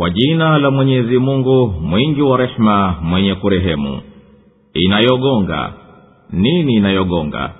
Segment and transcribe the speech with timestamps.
[0.00, 4.00] kwa jina la mwenyezi mungu mwingi wa rehema mwenye kurehemu.
[4.74, 5.72] Inayogonga
[6.32, 7.50] nini inayogonga?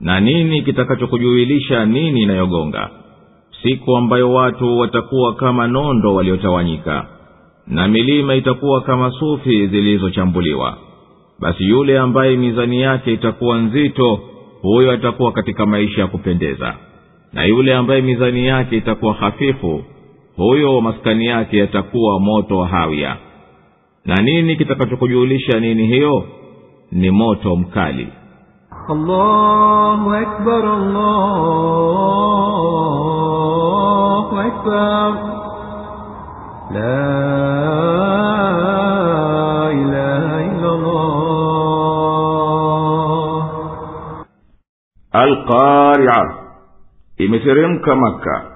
[0.00, 2.90] Na nini kitakachokujuilisha nini inayogonga?
[3.62, 7.06] Siku ambayo watu watakuwa kama nondo waliotawanyika
[7.66, 10.76] na milima itakuwa kama sufi zilizochambuliwa.
[11.40, 14.20] Basi yule ambaye mizani yake itakuwa nzito
[14.62, 16.74] huyo atakuwa katika maisha ya kupendeza.
[17.32, 19.84] Na yule ambaye mizani yake itakuwa hafifu
[20.36, 23.16] huyo maskani yake yatakuwa moto wa hawya
[24.04, 26.24] na nini kitakachokujulisha nini hiyo?
[26.92, 28.08] Ni moto mkali.
[28.88, 30.64] Allahu akbar,
[45.12, 46.34] Alqaria
[47.18, 48.55] imeteremka Maka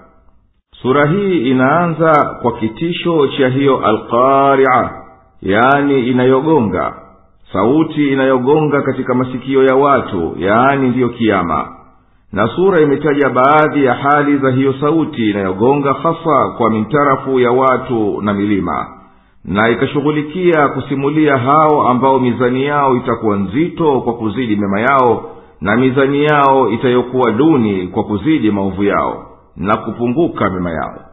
[0.83, 4.91] sura hii inaanza kwa kitisho cha hiyo alqaria
[5.43, 6.95] yaani inayogonga
[7.53, 11.69] sauti inayogonga katika masikio ya watu yaani ndiyo kiama
[12.33, 18.23] na sura imetaja baadhi ya hali za hiyo sauti inayogonga hasa kwa mintarafu ya watu
[18.23, 18.87] na milima.
[19.45, 26.25] Na ikashughulikia kusimulia hao ambao mizani yao itakuwa nzito kwa kuzidi mema yao na mizani
[26.25, 29.27] yao itayokuwa duni kwa kuzidi maovu yao
[29.61, 31.07] na kupunguka mema yao.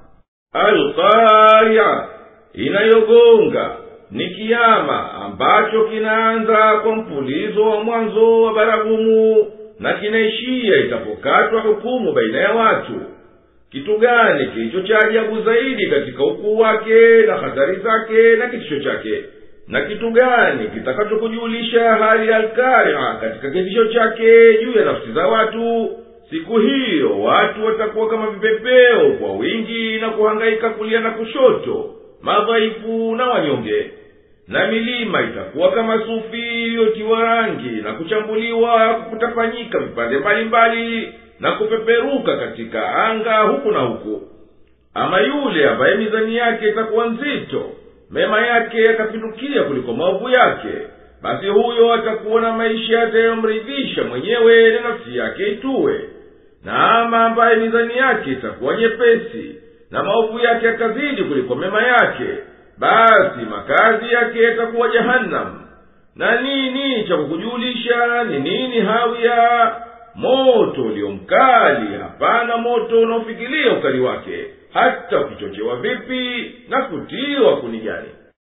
[0.53, 2.07] Alqarya
[2.53, 3.75] inayogonga
[4.11, 9.47] ni kiama ambacho kinaanza kwa mpulizo wa mwanzo wa baragumu
[9.79, 13.01] na kinaishia itapokatwa hukumu baina ya watu.
[13.71, 19.23] Kitu gani kilicho cha ajabu zaidi katika ukuu wake na hatari zake na kitisho chake?
[19.67, 25.89] Na kitu gani kitakachokujulisha hali ya alkaria katika kitisho chake juu ya nafsi za watu
[26.29, 33.25] siku hiyo watu watakuwa kama vipepeo kwa wingi na kuhangaika kulia na kushoto madhaifu na
[33.29, 33.91] wanyonge.
[34.47, 42.95] Na milima itakuwa kama sufi iliyotiwa rangi na kuchambuliwa kutafanyika vipande mbalimbali na kupeperuka katika
[42.95, 44.21] anga huku na huku.
[44.93, 47.71] Ama yule ambaye mizani yake itakuwa nzito
[48.11, 50.69] mema yake yakapindukia kuliko maovu yake
[51.21, 56.01] basi huyo atakuwa na maisha yatayomridhisha mwenyewe na nafsi yake ituwe
[56.67, 59.55] na ama ambaye mizani yake itakuwa nyepesi
[59.91, 62.27] na maovu yake yakazidi kuliko mema yake
[62.77, 65.61] basi makazi yake yatakuwa jahanamu
[66.15, 68.23] na nini cha kukujulisha?
[68.23, 69.75] Ni nini hawiya
[70.15, 71.97] moto ulio mkali?
[72.01, 74.45] Hapana moto unaofikilia ukali wake.
[74.73, 78.07] Hata ukichochewa vipi na kutiwa kuni gani